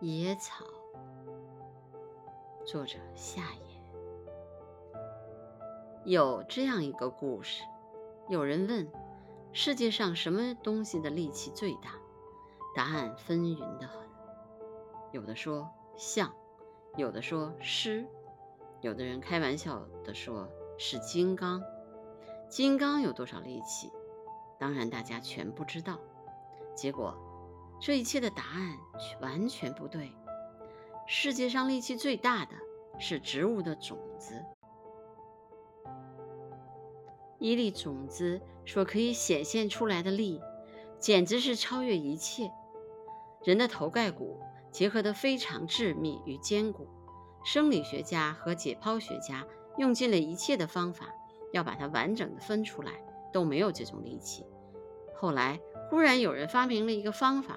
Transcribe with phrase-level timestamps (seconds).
[0.00, 0.62] 野草。
[2.66, 5.00] 作者夏野。
[6.04, 7.62] 有这样一个故事：
[8.28, 8.86] 有人问，
[9.54, 11.94] 世界上什么东西的力气最大？
[12.74, 14.06] 答案纷纭的很。
[15.12, 16.30] 有的说象，
[16.96, 18.06] 有的说狮，
[18.82, 21.62] 有的人开玩笑的说是金刚。
[22.50, 23.90] 金刚有多少力气？
[24.58, 25.98] 当然，大家全不知道。
[26.74, 27.16] 结果，
[27.86, 30.10] 这一切的答案却完全不对。
[31.06, 32.56] 世界上力气最大的
[32.98, 34.42] 是植物的种子。
[37.38, 40.40] 一粒种子所可以显现出来的力，
[40.98, 42.50] 简直是超越一切。
[43.44, 44.40] 人的头盖骨
[44.72, 46.88] 结合得非常致密与坚固，
[47.44, 49.46] 生理学家和解剖学家
[49.78, 51.06] 用尽了一切的方法，
[51.52, 52.94] 要把它完整的分出来，
[53.32, 54.44] 都没有这种力气。
[55.14, 57.56] 后来，忽然有人发明了一个方法，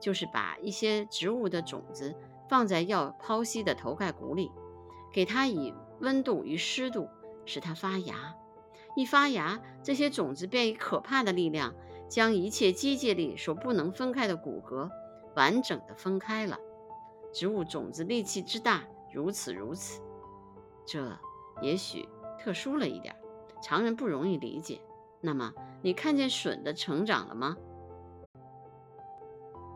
[0.00, 2.14] 就是把一些植物的种子
[2.48, 4.50] 放在要剖析的头盖骨里，
[5.12, 7.08] 给它以温度与湿度，
[7.44, 8.34] 使它发芽。
[8.96, 11.74] 一发芽，这些种子便以可怕的力量，
[12.08, 14.90] 将一切机械力所不能分开的骨骼
[15.36, 16.58] 完整的分开了。
[17.32, 20.00] 植物种子力气之大，如此如此。
[20.86, 21.16] 这
[21.60, 22.08] 也许
[22.40, 23.14] 特殊了一点，
[23.62, 24.80] 常人不容易理解。
[25.20, 25.52] 那么，
[25.82, 27.56] 你看见笋的成长了吗？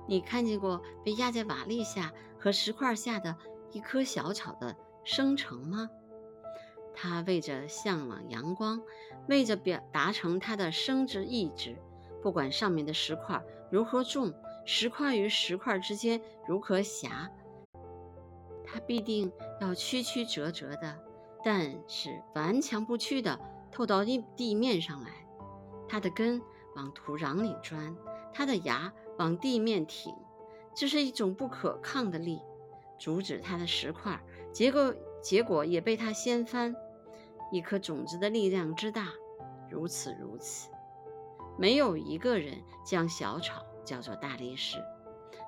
[0.07, 3.37] 你看见过被压在瓦砾下和石块下的
[3.71, 5.89] 一棵小草的生成吗？
[6.95, 8.83] 它为着向往阳光，
[9.29, 11.77] 为着表达成它的生殖意志，
[12.21, 14.35] 不管上面的石块如何重，
[14.67, 17.31] 石块与石块之间如何狭，
[18.67, 20.99] 它必定要曲曲折折的，
[21.43, 25.11] 但是顽强不屈的透到地地面上来。
[25.89, 26.43] 它的根
[26.77, 27.97] 往土壤里钻，
[28.33, 30.15] 它的牙往地面挺，
[30.75, 32.41] 这是一种不可抗的力，
[32.99, 34.21] 阻止它的石块，
[34.53, 36.75] 结果结果也被它掀翻。
[37.51, 39.09] 一颗种子的力量之大，
[39.69, 40.71] 如此如此，
[41.59, 44.79] 没有一个人将小草叫做大力士，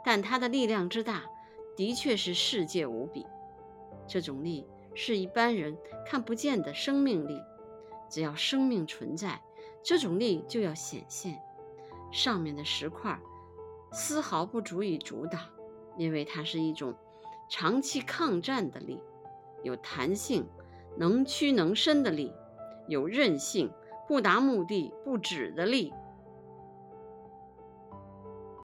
[0.04, 1.24] 但它的力量之大，
[1.76, 3.26] 的确是世界无比。
[4.06, 7.40] 这种力是一般人看不见的生命力，
[8.10, 9.40] 只要生命存在。
[9.82, 11.40] 这种力就要显现，
[12.14, 13.20] 上面的石块
[13.90, 15.40] 丝毫不足以阻挡，
[15.98, 16.94] 因为它是一种
[17.50, 19.00] 长期抗战的力，
[19.64, 20.46] 有弹性、
[20.96, 22.32] 能屈能伸的力，
[22.86, 23.68] 有韧性、
[24.06, 25.92] 不达目的不止的力。